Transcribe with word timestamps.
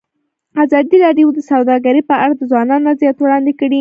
ازادي 0.63 0.97
راډیو 1.05 1.27
د 1.33 1.39
سوداګري 1.51 2.01
په 2.09 2.15
اړه 2.23 2.33
د 2.35 2.41
ځوانانو 2.51 2.87
نظریات 2.89 3.17
وړاندې 3.19 3.51
کړي. 3.59 3.69